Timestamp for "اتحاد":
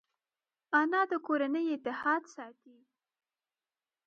1.75-2.23